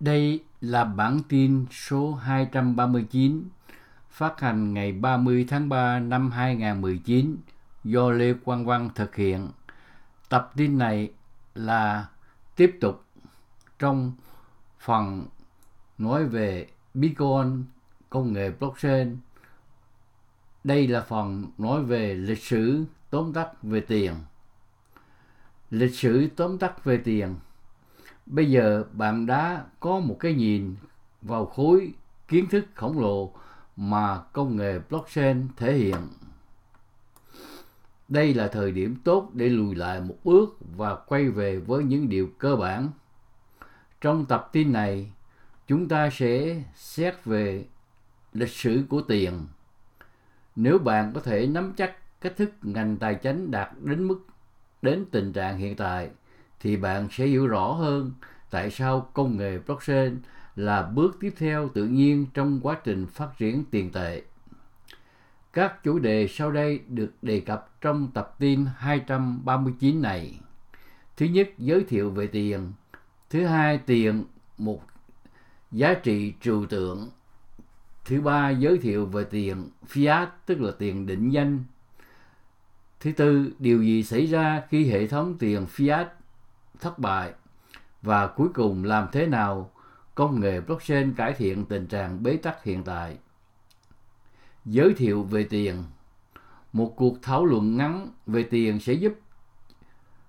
[0.00, 3.44] Đây là bản tin số 239
[4.10, 7.36] phát hành ngày 30 tháng 3 năm 2019
[7.84, 9.48] do Lê Quang Văn thực hiện.
[10.28, 11.12] Tập tin này
[11.54, 12.08] là
[12.56, 13.04] tiếp tục
[13.78, 14.12] trong
[14.78, 15.26] phần
[15.98, 17.64] nói về Bitcoin,
[18.10, 19.16] công nghệ blockchain.
[20.64, 24.14] Đây là phần nói về lịch sử tóm tắt về tiền.
[25.70, 27.34] Lịch sử tóm tắt về tiền
[28.30, 30.76] Bây giờ bạn đã có một cái nhìn
[31.22, 31.92] vào khối
[32.28, 33.32] kiến thức khổng lồ
[33.76, 36.08] mà công nghệ blockchain thể hiện.
[38.08, 42.08] Đây là thời điểm tốt để lùi lại một bước và quay về với những
[42.08, 42.88] điều cơ bản.
[44.00, 45.12] Trong tập tin này,
[45.66, 47.64] chúng ta sẽ xét về
[48.32, 49.46] lịch sử của tiền.
[50.56, 54.20] Nếu bạn có thể nắm chắc cách thức ngành tài chính đạt đến mức
[54.82, 56.10] đến tình trạng hiện tại
[56.60, 58.12] thì bạn sẽ hiểu rõ hơn
[58.50, 60.18] tại sao công nghệ blockchain
[60.56, 64.22] là bước tiếp theo tự nhiên trong quá trình phát triển tiền tệ.
[65.52, 70.40] Các chủ đề sau đây được đề cập trong tập tin 239 này.
[71.16, 72.72] Thứ nhất, giới thiệu về tiền.
[73.30, 74.24] Thứ hai, tiền
[74.58, 74.82] một
[75.72, 77.10] giá trị trừu tượng.
[78.04, 81.64] Thứ ba, giới thiệu về tiền fiat, tức là tiền định danh.
[83.00, 86.06] Thứ tư, điều gì xảy ra khi hệ thống tiền fiat
[86.80, 87.32] thất bại
[88.02, 89.70] và cuối cùng làm thế nào
[90.14, 93.18] công nghệ blockchain cải thiện tình trạng bế tắc hiện tại.
[94.64, 95.84] Giới thiệu về tiền
[96.72, 99.12] Một cuộc thảo luận ngắn về tiền sẽ giúp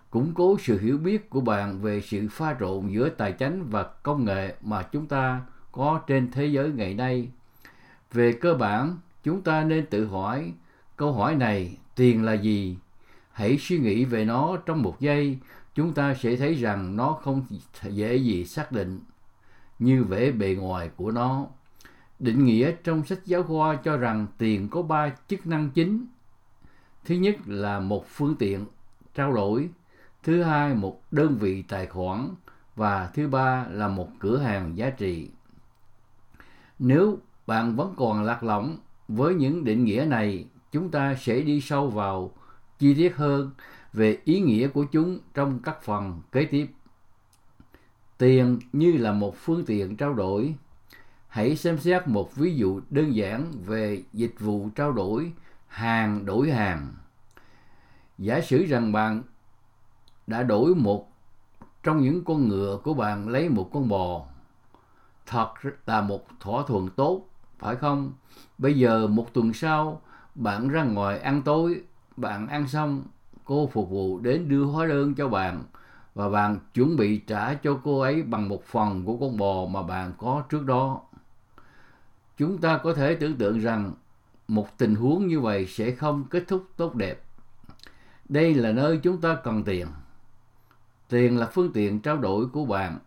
[0.09, 3.83] củng cố sự hiểu biết của bạn về sự pha trộn giữa tài chính và
[3.83, 7.30] công nghệ mà chúng ta có trên thế giới ngày nay.
[8.13, 10.53] Về cơ bản, chúng ta nên tự hỏi
[10.97, 12.77] câu hỏi này, tiền là gì?
[13.31, 15.38] Hãy suy nghĩ về nó trong một giây
[15.75, 17.45] chúng ta sẽ thấy rằng nó không
[17.83, 19.00] dễ gì xác định
[19.80, 21.45] như vẻ bề ngoài của nó.
[22.19, 26.05] Định nghĩa trong sách giáo khoa cho rằng tiền có ba chức năng chính.
[27.05, 28.65] Thứ nhất là một phương tiện
[29.15, 29.70] trao đổi,
[30.23, 32.30] thứ hai một đơn vị tài khoản
[32.76, 35.30] và thứ ba là một cửa hàng giá trị.
[36.80, 38.77] Nếu bạn vẫn còn lạc lõng
[39.08, 42.32] với những định nghĩa này, chúng ta sẽ đi sâu vào
[42.80, 43.52] chi tiết hơn
[43.93, 46.71] về ý nghĩa của chúng trong các phần kế tiếp.
[48.17, 50.55] Tiền như là một phương tiện trao đổi.
[51.27, 55.31] Hãy xem xét một ví dụ đơn giản về dịch vụ trao đổi
[55.67, 56.93] hàng đổi hàng.
[58.17, 59.21] Giả sử rằng bạn
[60.27, 61.11] đã đổi một
[61.83, 64.25] trong những con ngựa của bạn lấy một con bò.
[65.25, 65.53] Thật
[65.85, 67.25] là một thỏa thuận tốt,
[67.59, 68.13] phải không?
[68.58, 70.02] Bây giờ một tuần sau,
[70.35, 71.81] bạn ra ngoài ăn tối,
[72.17, 73.03] bạn ăn xong
[73.45, 75.63] cô phục vụ đến đưa hóa đơn cho bạn
[76.15, 79.83] và bạn chuẩn bị trả cho cô ấy bằng một phần của con bò mà
[79.83, 81.02] bạn có trước đó.
[82.37, 83.93] Chúng ta có thể tưởng tượng rằng
[84.47, 87.23] một tình huống như vậy sẽ không kết thúc tốt đẹp.
[88.29, 89.87] Đây là nơi chúng ta cần tiền.
[91.09, 92.99] Tiền là phương tiện trao đổi của bạn.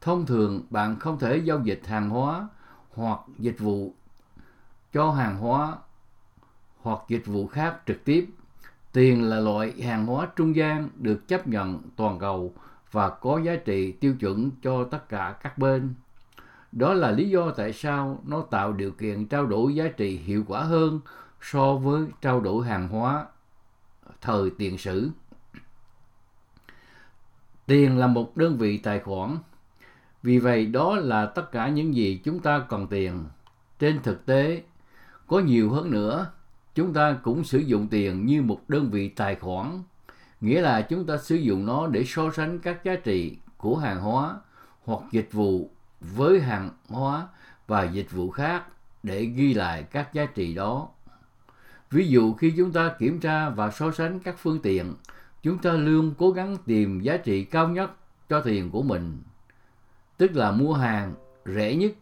[0.00, 2.48] Thông thường, bạn không thể giao dịch hàng hóa
[2.94, 3.94] hoặc dịch vụ
[4.92, 5.76] cho hàng hóa
[6.80, 8.30] hoặc dịch vụ khác trực tiếp
[8.98, 12.54] Tiền là loại hàng hóa trung gian được chấp nhận toàn cầu
[12.92, 15.94] và có giá trị tiêu chuẩn cho tất cả các bên.
[16.72, 20.44] Đó là lý do tại sao nó tạo điều kiện trao đổi giá trị hiệu
[20.46, 21.00] quả hơn
[21.40, 23.26] so với trao đổi hàng hóa
[24.20, 25.10] thời tiền sử.
[27.66, 29.38] Tiền là một đơn vị tài khoản.
[30.22, 33.24] Vì vậy đó là tất cả những gì chúng ta cần tiền.
[33.78, 34.62] Trên thực tế,
[35.26, 36.30] có nhiều hơn nữa
[36.78, 39.82] chúng ta cũng sử dụng tiền như một đơn vị tài khoản,
[40.40, 44.00] nghĩa là chúng ta sử dụng nó để so sánh các giá trị của hàng
[44.00, 44.36] hóa
[44.84, 47.28] hoặc dịch vụ với hàng hóa
[47.66, 48.64] và dịch vụ khác
[49.02, 50.88] để ghi lại các giá trị đó.
[51.90, 54.94] Ví dụ khi chúng ta kiểm tra và so sánh các phương tiện,
[55.42, 57.90] chúng ta luôn cố gắng tìm giá trị cao nhất
[58.28, 59.22] cho tiền của mình,
[60.16, 61.14] tức là mua hàng
[61.44, 61.92] rẻ nhất.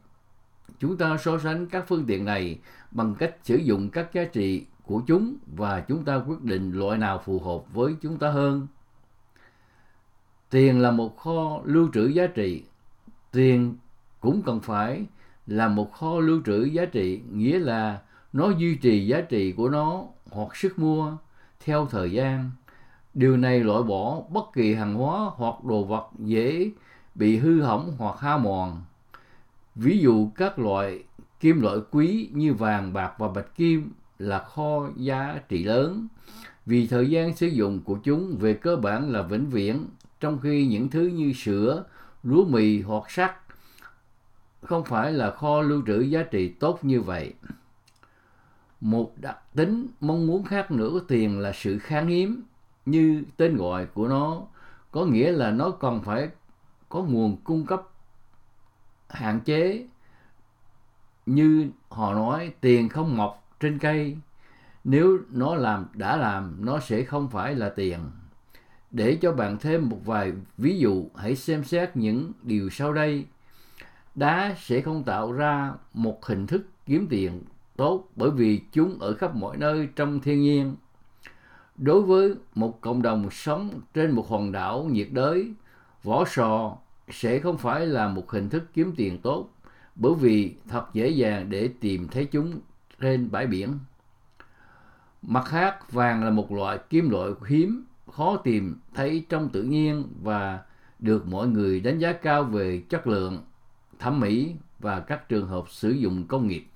[0.78, 2.58] Chúng ta so sánh các phương tiện này
[2.96, 6.98] bằng cách sử dụng các giá trị của chúng và chúng ta quyết định loại
[6.98, 8.66] nào phù hợp với chúng ta hơn.
[10.50, 12.64] Tiền là một kho lưu trữ giá trị.
[13.32, 13.76] Tiền
[14.20, 15.06] cũng cần phải
[15.46, 18.00] là một kho lưu trữ giá trị, nghĩa là
[18.32, 21.16] nó duy trì giá trị của nó hoặc sức mua
[21.60, 22.50] theo thời gian.
[23.14, 26.70] Điều này loại bỏ bất kỳ hàng hóa hoặc đồ vật dễ
[27.14, 28.82] bị hư hỏng hoặc hao mòn.
[29.74, 31.04] Ví dụ các loại
[31.40, 36.08] kim loại quý như vàng, bạc và bạch kim là kho giá trị lớn
[36.66, 39.86] vì thời gian sử dụng của chúng về cơ bản là vĩnh viễn
[40.20, 41.84] trong khi những thứ như sữa,
[42.22, 43.32] lúa mì hoặc sắt
[44.66, 47.34] không phải là kho lưu trữ giá trị tốt như vậy.
[48.80, 52.42] Một đặc tính mong muốn khác nữa của tiền là sự khan hiếm,
[52.86, 54.42] như tên gọi của nó,
[54.90, 56.28] có nghĩa là nó còn phải
[56.88, 57.82] có nguồn cung cấp
[59.08, 59.86] hạn chế.
[61.26, 64.16] Như họ nói, tiền không mọc trên cây,
[64.84, 67.98] nếu nó làm đã làm, nó sẽ không phải là tiền.
[68.90, 73.24] Để cho bạn thêm một vài ví dụ, hãy xem xét những điều sau đây.
[74.14, 77.42] Đá sẽ không tạo ra một hình thức kiếm tiền
[77.76, 80.74] tốt bởi vì chúng ở khắp mọi nơi trong thiên nhiên.
[81.76, 85.52] Đối với một cộng đồng sống trên một hòn đảo nhiệt đới,
[86.02, 86.76] vỏ sò
[87.08, 89.48] sẽ không phải là một hình thức kiếm tiền tốt
[89.96, 92.60] bởi vì thật dễ dàng để tìm thấy chúng
[93.00, 93.78] trên bãi biển.
[95.22, 100.04] Mặt khác, vàng là một loại kim loại hiếm, khó tìm thấy trong tự nhiên
[100.22, 100.60] và
[100.98, 103.42] được mọi người đánh giá cao về chất lượng,
[103.98, 106.66] thẩm mỹ và các trường hợp sử dụng công nghiệp.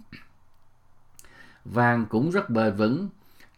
[1.64, 3.08] Vàng cũng rất bền vững,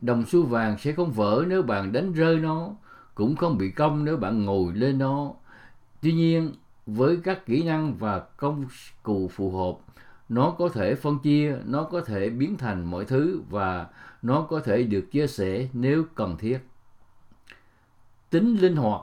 [0.01, 2.71] đồng xu vàng sẽ không vỡ nếu bạn đánh rơi nó,
[3.15, 5.33] cũng không bị cong nếu bạn ngồi lên nó.
[6.01, 6.53] Tuy nhiên,
[6.87, 8.67] với các kỹ năng và công
[9.03, 9.95] cụ phù hợp,
[10.29, 13.87] nó có thể phân chia, nó có thể biến thành mọi thứ và
[14.23, 16.59] nó có thể được chia sẻ nếu cần thiết.
[18.31, 19.03] Tính linh hoạt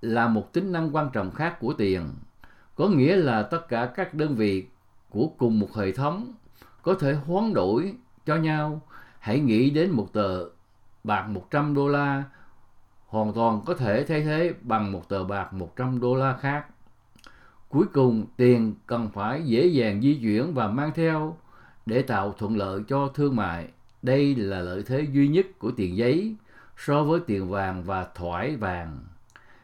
[0.00, 2.14] là một tính năng quan trọng khác của tiền,
[2.74, 4.66] có nghĩa là tất cả các đơn vị
[5.10, 6.34] của cùng một hệ thống
[6.82, 7.94] có thể hoán đổi
[8.26, 8.80] cho nhau.
[9.18, 10.44] Hãy nghĩ đến một tờ
[11.04, 12.24] bạc 100 đô la
[13.06, 16.66] hoàn toàn có thể thay thế bằng một tờ bạc 100 đô la khác.
[17.70, 21.36] Cuối cùng, tiền cần phải dễ dàng di chuyển và mang theo
[21.86, 23.68] để tạo thuận lợi cho thương mại.
[24.02, 26.34] Đây là lợi thế duy nhất của tiền giấy
[26.76, 28.98] so với tiền vàng và thoải vàng.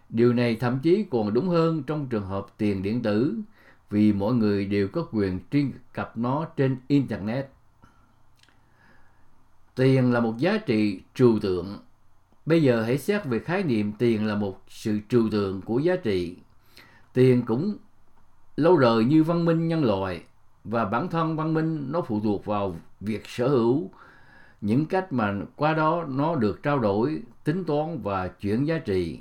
[0.08, 3.34] Điều này thậm chí còn đúng hơn trong trường hợp tiền điện tử
[3.90, 7.50] vì mọi người đều có quyền truy cập nó trên Internet.
[9.74, 11.78] Tiền là một giá trị trừu tượng.
[12.46, 15.96] Bây giờ hãy xét về khái niệm tiền là một sự trừu tượng của giá
[15.96, 16.36] trị.
[17.12, 17.76] Tiền cũng
[18.56, 20.22] lâu đời như văn minh nhân loại
[20.64, 23.90] và bản thân văn minh nó phụ thuộc vào việc sở hữu.
[24.60, 29.20] Những cách mà qua đó nó được trao đổi, tính toán và chuyển giá trị.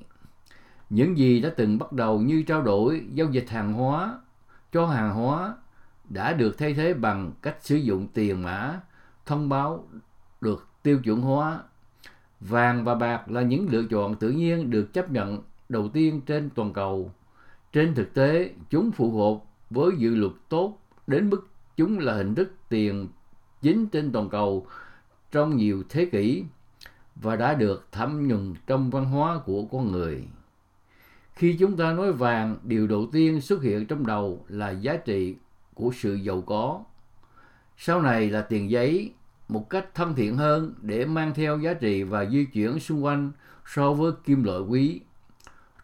[0.89, 4.19] Những gì đã từng bắt đầu như trao đổi, giao dịch hàng hóa,
[4.71, 5.55] cho hàng hóa
[6.09, 8.79] đã được thay thế bằng cách sử dụng tiền mã,
[9.25, 9.87] thông báo
[10.41, 11.59] được tiêu chuẩn hóa.
[12.39, 16.49] Vàng và bạc là những lựa chọn tự nhiên được chấp nhận đầu tiên trên
[16.55, 17.11] toàn cầu
[17.75, 20.77] trên thực tế, chúng phù hợp với dự luật tốt
[21.07, 23.07] đến mức chúng là hình thức tiền
[23.61, 24.67] chính trên toàn cầu
[25.31, 26.43] trong nhiều thế kỷ
[27.15, 30.23] và đã được thẩm nhuần trong văn hóa của con người.
[31.33, 35.35] Khi chúng ta nói vàng, điều đầu tiên xuất hiện trong đầu là giá trị
[35.73, 36.83] của sự giàu có.
[37.77, 39.11] Sau này là tiền giấy,
[39.47, 43.31] một cách thân thiện hơn để mang theo giá trị và di chuyển xung quanh
[43.65, 45.01] so với kim loại quý.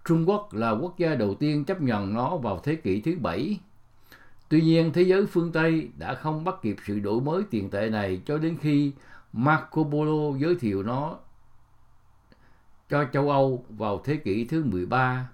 [0.05, 3.59] Trung Quốc là quốc gia đầu tiên chấp nhận nó vào thế kỷ thứ bảy.
[4.49, 7.89] Tuy nhiên, thế giới phương Tây đã không bắt kịp sự đổi mới tiền tệ
[7.89, 8.91] này cho đến khi
[9.33, 11.17] Marco Polo giới thiệu nó
[12.89, 15.29] cho châu Âu vào thế kỷ thứ 13.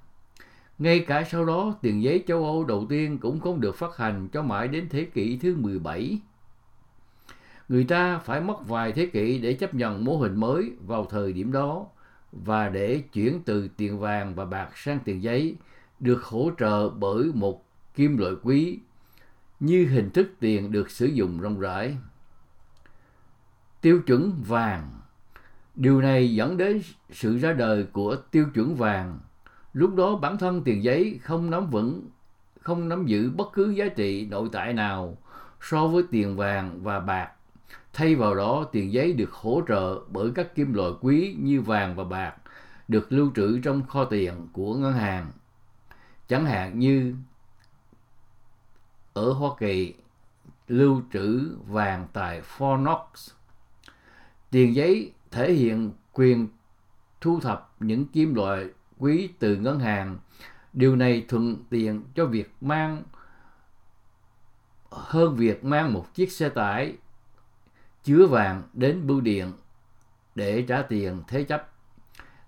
[0.79, 4.27] Ngay cả sau đó, tiền giấy châu Âu đầu tiên cũng không được phát hành
[4.33, 6.19] cho mãi đến thế kỷ thứ 17.
[7.69, 11.33] Người ta phải mất vài thế kỷ để chấp nhận mô hình mới vào thời
[11.33, 11.85] điểm đó
[12.31, 15.55] và để chuyển từ tiền vàng và bạc sang tiền giấy
[15.99, 17.65] được hỗ trợ bởi một
[17.95, 18.79] kim loại quý
[19.59, 21.97] như hình thức tiền được sử dụng rộng rãi.
[23.81, 24.97] Tiêu chuẩn vàng
[25.77, 26.81] Điều này dẫn đến
[27.11, 29.19] sự ra đời của tiêu chuẩn vàng.
[29.73, 32.09] Lúc đó bản thân tiền giấy không nắm vững,
[32.59, 35.17] không nắm giữ bất cứ giá trị nội tại nào
[35.61, 37.31] so với tiền vàng và bạc
[37.97, 41.95] Thay vào đó, tiền giấy được hỗ trợ bởi các kim loại quý như vàng
[41.95, 42.35] và bạc
[42.87, 45.31] được lưu trữ trong kho tiền của ngân hàng.
[46.27, 47.15] Chẳng hạn như
[49.13, 49.93] ở Hoa Kỳ
[50.67, 53.29] lưu trữ vàng tại Fort Knox.
[54.51, 56.47] Tiền giấy thể hiện quyền
[57.21, 58.65] thu thập những kim loại
[58.97, 60.17] quý từ ngân hàng.
[60.73, 63.03] Điều này thuận tiện cho việc mang
[64.91, 66.95] hơn việc mang một chiếc xe tải
[68.07, 69.51] chứa vàng đến bưu điện
[70.35, 71.69] để trả tiền thế chấp.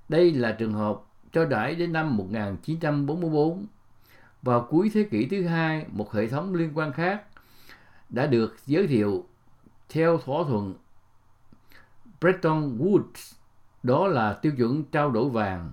[0.09, 1.01] Đây là trường hợp
[1.31, 3.65] cho đãi đến năm 1944.
[4.41, 7.23] Vào cuối thế kỷ thứ hai, một hệ thống liên quan khác
[8.09, 9.25] đã được giới thiệu
[9.89, 10.73] theo thỏa thuận
[12.21, 13.33] Bretton Woods,
[13.83, 15.71] đó là tiêu chuẩn trao đổi vàng.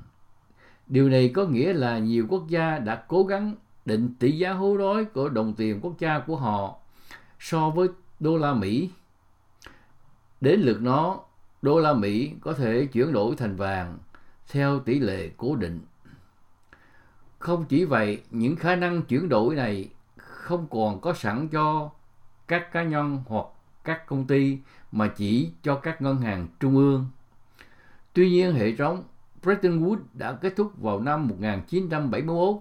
[0.87, 4.79] Điều này có nghĩa là nhiều quốc gia đã cố gắng định tỷ giá hối
[4.79, 6.77] đoái của đồng tiền quốc gia của họ
[7.41, 7.89] so với
[8.21, 8.91] đô la Mỹ.
[10.41, 11.21] Đến lượt nó,
[11.63, 13.99] đô la Mỹ có thể chuyển đổi thành vàng
[14.49, 15.81] theo tỷ lệ cố định.
[17.39, 21.91] Không chỉ vậy, những khả năng chuyển đổi này không còn có sẵn cho
[22.49, 23.47] các cá nhân hoặc
[23.85, 24.59] các công ty
[24.93, 27.07] mà chỉ cho các ngân hàng trung ương.
[28.13, 29.05] Tuy nhiên, hệ thống
[29.43, 32.57] Bretton Woods đã kết thúc vào năm 1971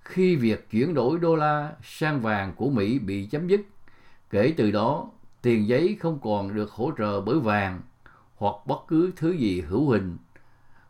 [0.00, 3.60] khi việc chuyển đổi đô la sang vàng của Mỹ bị chấm dứt.
[4.30, 5.10] Kể từ đó,
[5.46, 7.80] tiền giấy không còn được hỗ trợ bởi vàng
[8.36, 10.16] hoặc bất cứ thứ gì hữu hình,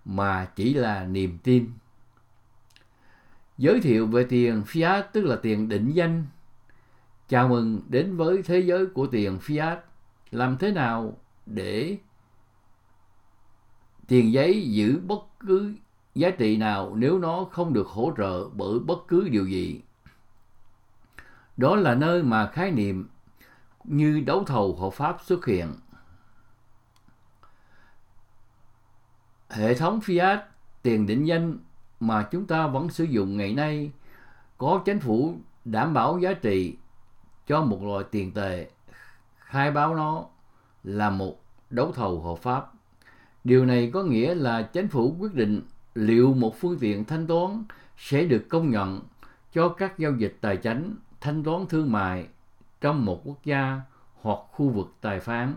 [0.05, 1.71] mà chỉ là niềm tin.
[3.59, 6.27] Giới thiệu về tiền fiat tức là tiền định danh.
[7.29, 9.77] Chào mừng đến với thế giới của tiền fiat.
[10.31, 11.99] Làm thế nào để
[14.09, 15.75] tiền giấy giữ bất cứ
[16.15, 19.81] giá trị nào nếu nó không được hỗ trợ bởi bất cứ điều gì.
[21.57, 23.09] Đó là nơi mà khái niệm
[23.87, 25.75] như đấu thầu hợp pháp xuất hiện.
[29.51, 30.39] Hệ thống fiat,
[30.83, 31.59] tiền định danh
[32.01, 33.91] mà chúng ta vẫn sử dụng ngày nay
[34.59, 36.77] có chính phủ đảm bảo giá trị
[37.47, 38.71] cho một loại tiền tệ,
[39.39, 40.25] khai báo nó
[40.85, 42.73] là một đấu thầu hợp pháp.
[43.45, 45.63] Điều này có nghĩa là chính phủ quyết định
[45.95, 47.65] liệu một phương tiện thanh toán
[47.99, 49.01] sẽ được công nhận
[49.53, 52.29] cho các giao dịch tài chính, thanh toán thương mại
[52.81, 53.81] trong một quốc gia
[54.21, 55.55] hoặc khu vực tài phán.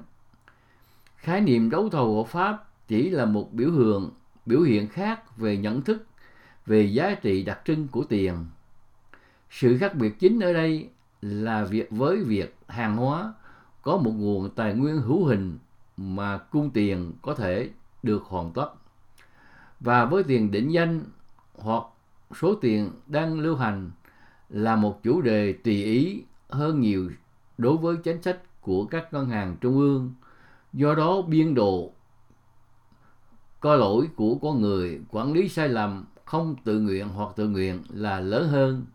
[1.17, 4.09] Khái niệm đấu thầu hợp pháp chỉ là một biểu hiện
[4.45, 6.07] biểu hiện khác về nhận thức,
[6.65, 8.35] về giá trị đặc trưng của tiền.
[9.49, 10.89] Sự khác biệt chính ở đây
[11.21, 13.33] là việc với việc hàng hóa
[13.81, 15.57] có một nguồn tài nguyên hữu hình
[15.97, 17.69] mà cung tiền có thể
[18.03, 18.69] được hoàn tất.
[19.79, 21.01] Và với tiền định danh
[21.57, 21.83] hoặc
[22.41, 23.91] số tiền đang lưu hành
[24.49, 27.11] là một chủ đề tùy ý hơn nhiều
[27.57, 30.13] đối với chính sách của các ngân hàng trung ương.
[30.73, 31.91] Do đó, biên độ
[33.59, 37.83] có lỗi của con người quản lý sai lầm, không tự nguyện hoặc tự nguyện
[37.89, 38.85] là lớn hơn.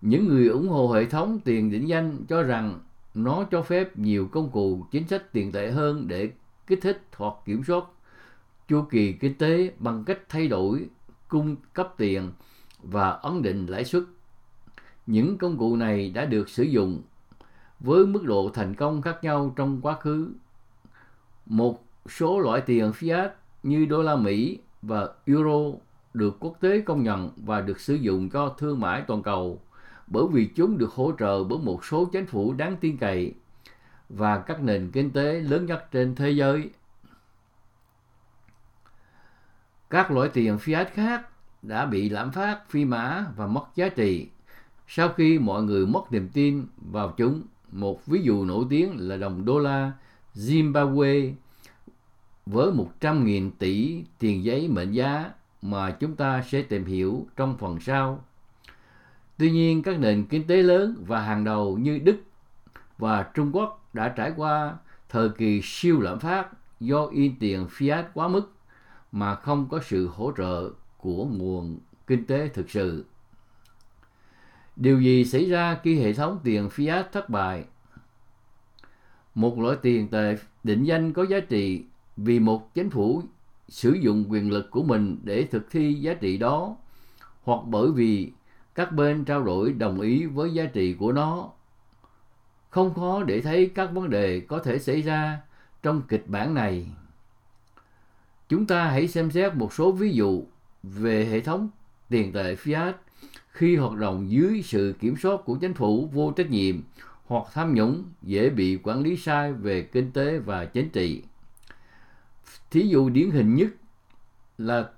[0.00, 2.80] Những người ủng hộ hệ thống tiền định danh cho rằng
[3.14, 6.30] nó cho phép nhiều công cụ chính sách tiền tệ hơn để
[6.66, 7.84] kích thích hoặc kiểm soát
[8.68, 10.88] chu kỳ kinh tế bằng cách thay đổi,
[11.28, 12.32] cung cấp tiền
[12.82, 14.02] và ấn định lãi suất.
[15.06, 17.02] Những công cụ này đã được sử dụng
[17.80, 20.32] với mức độ thành công khác nhau trong quá khứ.
[21.46, 23.28] Một số loại tiền fiat
[23.62, 25.78] như đô la Mỹ và euro
[26.14, 29.60] được quốc tế công nhận và được sử dụng cho thương mại toàn cầu
[30.06, 33.34] bởi vì chúng được hỗ trợ bởi một số chính phủ đáng tin cậy
[34.08, 36.70] và các nền kinh tế lớn nhất trên thế giới.
[39.90, 41.28] Các loại tiền fiat khác
[41.62, 44.28] đã bị lạm phát, phi mã và mất giá trị
[44.88, 47.42] sau khi mọi người mất niềm tin vào chúng.
[47.72, 49.92] Một ví dụ nổi tiếng là đồng đô la
[50.34, 51.32] Zimbabwe
[52.46, 55.30] với 100.000 tỷ tiền giấy mệnh giá
[55.62, 58.24] mà chúng ta sẽ tìm hiểu trong phần sau.
[59.38, 62.16] Tuy nhiên, các nền kinh tế lớn và hàng đầu như Đức
[62.98, 64.76] và Trung Quốc đã trải qua
[65.08, 66.48] thời kỳ siêu lạm phát
[66.80, 68.52] do in tiền fiat quá mức
[69.12, 73.04] mà không có sự hỗ trợ của nguồn kinh tế thực sự.
[74.76, 77.64] Điều gì xảy ra khi hệ thống tiền fiat thất bại?
[79.34, 81.84] Một loại tiền tệ định danh có giá trị
[82.16, 83.22] vì một chính phủ
[83.68, 86.76] sử dụng quyền lực của mình để thực thi giá trị đó,
[87.42, 88.32] hoặc bởi vì
[88.74, 91.50] các bên trao đổi đồng ý với giá trị của nó
[92.74, 95.38] không khó để thấy các vấn đề có thể xảy ra
[95.82, 96.86] trong kịch bản này
[98.48, 100.42] chúng ta hãy xem xét một số ví dụ
[100.82, 101.70] về hệ thống
[102.08, 102.92] tiền tệ fiat
[103.54, 106.82] khi hoạt động dưới sự kiểm soát của chính phủ vô trách nhiệm
[107.26, 111.22] hoặc tham nhũng dễ bị quản lý sai về kinh tế và chính trị
[112.70, 113.68] thí dụ điển hình nhất
[114.58, 114.88] là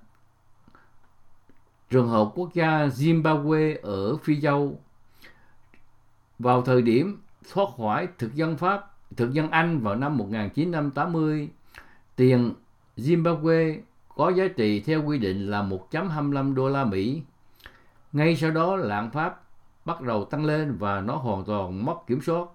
[1.89, 4.79] trường hợp quốc gia Zimbabwe ở Phi Châu
[6.39, 7.21] vào thời điểm
[7.51, 11.49] thoát khỏi thực dân Pháp, thực dân Anh vào năm 1980,
[12.15, 12.53] tiền
[12.97, 13.79] Zimbabwe
[14.15, 17.21] có giá trị theo quy định là 1.25 đô la Mỹ.
[18.13, 19.33] Ngay sau đó lạm phát
[19.85, 22.47] bắt đầu tăng lên và nó hoàn toàn mất kiểm soát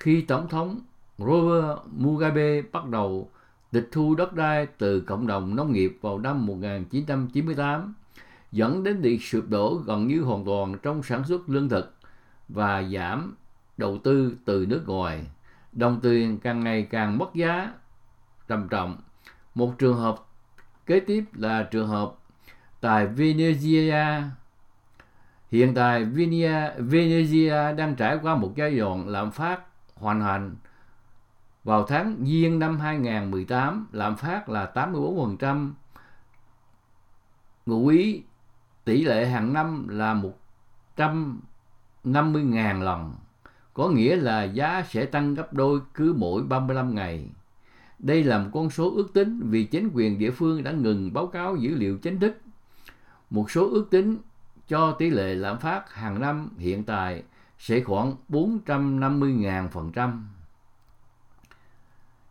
[0.00, 0.80] khi Tổng thống
[1.18, 3.30] Robert Mugabe bắt đầu
[3.72, 7.94] tịch thu đất đai từ cộng đồng nông nghiệp vào năm 1998
[8.52, 11.94] dẫn đến việc sụp đổ gần như hoàn toàn trong sản xuất lương thực
[12.48, 13.36] và giảm
[13.76, 15.26] đầu tư từ nước ngoài.
[15.72, 17.72] Đồng tiền càng ngày càng mất giá,
[18.48, 18.96] trầm trọng.
[19.54, 20.16] Một trường hợp
[20.86, 22.14] kế tiếp là trường hợp
[22.80, 24.22] tại Venezuela.
[25.50, 26.04] Hiện tại
[26.78, 29.60] Venezuela đang trải qua một giai đoạn lạm phát
[29.94, 30.56] hoàn hành.
[31.64, 35.70] Vào tháng Giêng năm 2018, lạm phát là 84%,
[37.66, 38.22] ngụ ý
[38.84, 40.22] tỷ lệ hàng năm là
[40.96, 43.14] 150.000 lần,
[43.74, 47.28] có nghĩa là giá sẽ tăng gấp đôi cứ mỗi 35 ngày.
[47.98, 51.26] Đây là một con số ước tính vì chính quyền địa phương đã ngừng báo
[51.26, 52.40] cáo dữ liệu chính thức.
[53.30, 54.18] Một số ước tính
[54.70, 57.22] cho tỷ lệ lạm phát hàng năm hiện tại
[57.58, 60.22] sẽ khoảng 450.000%.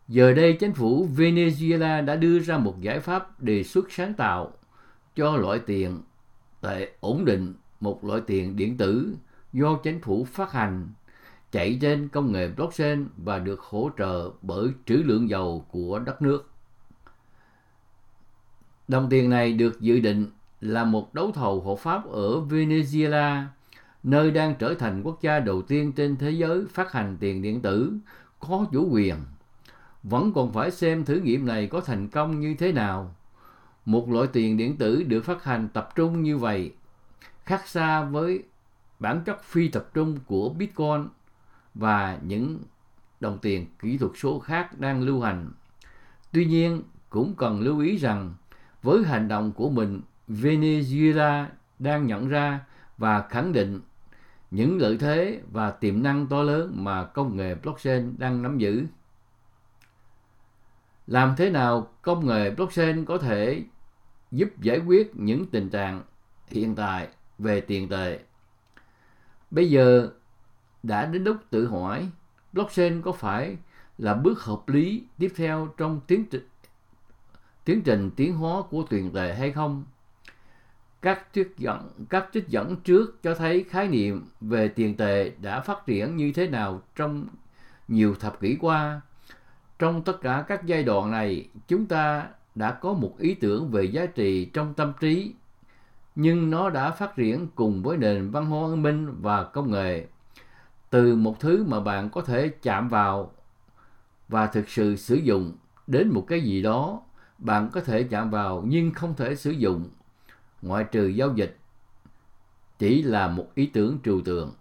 [0.08, 4.52] Giờ đây, chính phủ Venezuela đã đưa ra một giải pháp đề xuất sáng tạo
[5.16, 6.02] cho loại tiền
[6.60, 9.14] tệ ổn định một loại tiền điện tử
[9.52, 10.88] do chính phủ phát hành
[11.52, 16.22] chạy trên công nghệ blockchain và được hỗ trợ bởi trữ lượng dầu của đất
[16.22, 16.50] nước.
[18.88, 20.26] Đồng tiền này được dự định
[20.60, 23.44] là một đấu thầu hộ pháp ở Venezuela,
[24.02, 27.60] nơi đang trở thành quốc gia đầu tiên trên thế giới phát hành tiền điện
[27.60, 27.92] tử
[28.40, 29.16] có chủ quyền.
[30.02, 33.14] Vẫn còn phải xem thử nghiệm này có thành công như thế nào.
[33.84, 36.72] Một loại tiền điện tử được phát hành tập trung như vậy
[37.50, 38.42] khác xa với
[38.98, 41.08] bản chất phi tập trung của Bitcoin
[41.74, 42.58] và những
[43.20, 45.50] đồng tiền kỹ thuật số khác đang lưu hành.
[46.32, 48.34] Tuy nhiên, cũng cần lưu ý rằng
[48.82, 50.00] với hành động của mình,
[50.30, 51.46] Venezuela
[51.78, 52.60] đang nhận ra
[52.98, 53.80] và khẳng định
[54.50, 58.86] những lợi thế và tiềm năng to lớn mà công nghệ blockchain đang nắm giữ.
[61.06, 63.64] Làm thế nào công nghệ blockchain có thể
[64.30, 66.02] giúp giải quyết những tình trạng
[66.48, 67.08] hiện tại
[67.38, 68.18] về tiền tệ?
[69.50, 70.10] Bây giờ
[70.82, 72.08] đã đến lúc tự hỏi
[72.52, 73.56] blockchain có phải
[73.98, 76.48] là bước hợp lý tiếp theo trong tiến trình
[77.64, 79.84] tiến trình tiến hóa của tiền tệ hay không?
[81.02, 85.60] Các trích dẫn các trích dẫn trước cho thấy khái niệm về tiền tệ đã
[85.60, 87.26] phát triển như thế nào trong
[87.88, 89.00] nhiều thập kỷ qua.
[89.78, 93.84] Trong tất cả các giai đoạn này, chúng ta đã có một ý tưởng về
[93.84, 95.34] giá trị trong tâm trí,
[96.14, 100.06] nhưng nó đã phát triển cùng với nền văn hóa văn minh và công nghệ
[100.90, 103.32] từ một thứ mà bạn có thể chạm vào
[104.28, 105.52] và thực sự sử dụng
[105.86, 107.02] đến một cái gì đó
[107.38, 109.88] bạn có thể chạm vào nhưng không thể sử dụng
[110.62, 111.56] ngoại trừ giao dịch
[112.78, 114.52] chỉ là một ý tưởng trừu tượng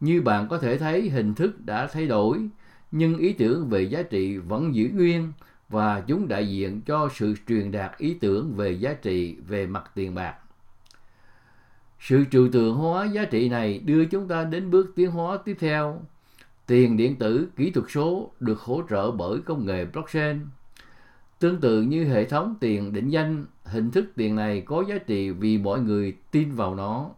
[0.00, 2.48] như bạn có thể thấy hình thức đã thay đổi
[2.90, 5.32] nhưng ý tưởng về giá trị vẫn giữ nguyên
[5.68, 9.90] và chúng đại diện cho sự truyền đạt ý tưởng về giá trị về mặt
[9.94, 10.34] tiền bạc
[12.08, 15.56] sự trừu tượng hóa giá trị này đưa chúng ta đến bước tiến hóa tiếp
[15.60, 16.00] theo.
[16.66, 20.40] Tiền điện tử kỹ thuật số được hỗ trợ bởi công nghệ blockchain.
[21.38, 25.30] Tương tự như hệ thống tiền định danh, hình thức tiền này có giá trị
[25.30, 27.10] vì mọi người tin vào nó.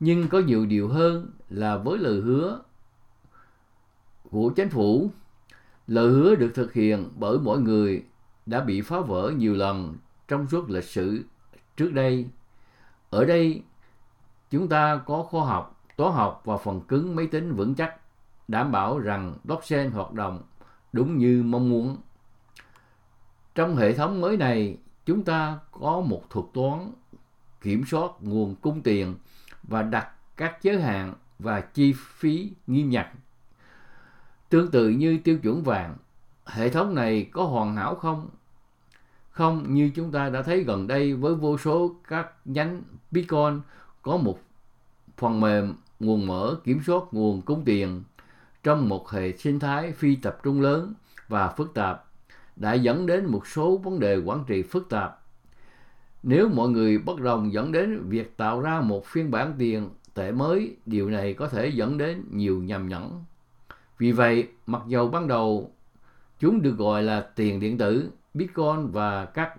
[0.00, 2.60] Nhưng có nhiều điều hơn là với lời hứa
[4.30, 5.10] của chính phủ,
[5.86, 8.04] lời hứa được thực hiện bởi mọi người
[8.46, 9.96] đã bị phá vỡ nhiều lần
[10.28, 11.24] trong suốt lịch sử
[11.76, 12.26] trước đây.
[13.10, 13.62] Ở đây,
[14.50, 17.96] Chúng ta có khoa học, toán học và phần cứng máy tính vững chắc,
[18.48, 20.42] đảm bảo rằng blockchain hoạt động
[20.92, 21.96] đúng như mong muốn.
[23.54, 24.76] Trong hệ thống mới này,
[25.08, 26.92] chúng ta có một thuật toán
[27.60, 29.14] kiểm soát nguồn cung tiền
[29.62, 33.08] và đặt các giới hạn và chi phí nghiêm ngặt.
[34.48, 35.96] Tương tự như tiêu chuẩn vàng,
[36.46, 38.28] hệ thống này có hoàn hảo không?
[39.30, 43.60] Không như chúng ta đã thấy gần đây với vô số các nhánh Bitcoin
[44.02, 44.38] có một
[45.16, 48.02] phần mềm nguồn mở kiểm soát nguồn cung tiền
[48.62, 50.94] trong một hệ sinh thái phi tập trung lớn
[51.28, 52.07] và phức tạp
[52.58, 55.22] đã dẫn đến một số vấn đề quản trị phức tạp.
[56.22, 60.32] Nếu mọi người bất đồng dẫn đến việc tạo ra một phiên bản tiền tệ
[60.32, 63.24] mới, điều này có thể dẫn đến nhiều nhầm nhẫn.
[63.98, 65.72] Vì vậy, mặc dầu ban đầu
[66.38, 69.56] chúng được gọi là tiền điện tử, Bitcoin và các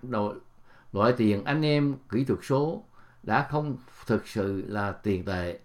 [0.93, 2.83] loại tiền anh em kỹ thuật số
[3.23, 5.59] đã không thực sự là tiền tệ.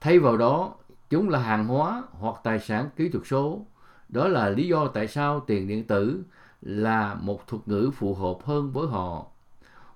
[0.00, 0.74] Thay vào đó,
[1.10, 3.66] chúng là hàng hóa hoặc tài sản kỹ thuật số.
[4.12, 6.22] Đó là lý do tại sao tiền điện tử
[6.62, 9.26] là một thuật ngữ phù hợp hơn với họ.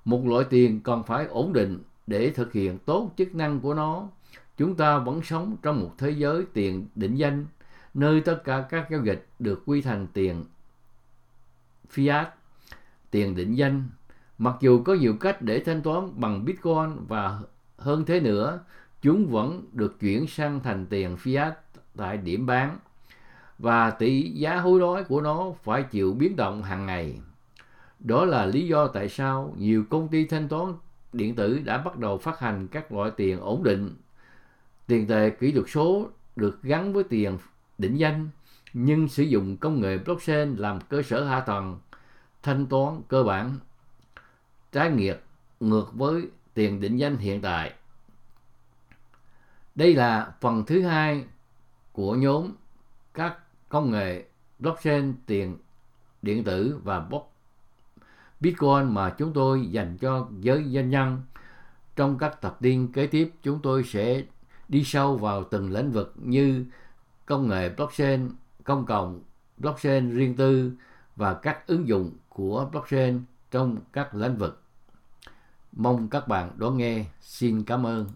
[0.04, 4.08] Một loại tiền còn phải ổn định để thực hiện tốt chức năng của nó.
[4.56, 7.46] Chúng ta vẫn sống trong một thế giới tiền định danh,
[7.94, 10.44] nơi tất cả các giao dịch được quy thành tiền
[11.94, 12.24] fiat,
[13.10, 13.88] tiền định danh
[14.38, 17.40] Mặc dù có nhiều cách để thanh toán bằng Bitcoin và
[17.76, 18.60] hơn thế nữa,
[19.02, 21.52] chúng vẫn được chuyển sang thành tiền fiat
[21.96, 22.78] tại điểm bán
[23.58, 27.20] và tỷ giá hối đoái của nó phải chịu biến động hàng ngày.
[27.98, 30.74] Đó là lý do tại sao nhiều công ty thanh toán
[31.12, 33.94] điện tử đã bắt đầu phát hành các loại tiền ổn định.
[34.86, 37.38] Tiền tệ kỹ thuật số được gắn với tiền
[37.78, 38.28] định danh,
[38.72, 41.78] nhưng sử dụng công nghệ blockchain làm cơ sở hạ tầng,
[42.42, 43.58] thanh toán cơ bản,
[44.72, 45.16] trái ngược
[45.60, 46.22] ngược với
[46.54, 47.72] tiền định danh hiện tại.
[49.74, 51.24] Đây là phần thứ hai
[51.92, 52.50] của nhóm
[53.14, 53.38] các
[53.74, 54.24] công nghệ
[54.58, 55.58] blockchain tiền
[56.22, 57.08] điện tử và
[58.40, 61.22] Bitcoin mà chúng tôi dành cho giới doanh nhân.
[61.96, 64.22] Trong các tập tin kế tiếp, chúng tôi sẽ
[64.68, 66.64] đi sâu vào từng lĩnh vực như
[67.26, 68.30] công nghệ blockchain
[68.64, 69.22] công cộng,
[69.58, 70.72] blockchain riêng tư
[71.16, 74.62] và các ứng dụng của blockchain trong các lĩnh vực.
[75.72, 77.04] Mong các bạn đón nghe.
[77.20, 78.08] Xin cảm ơn.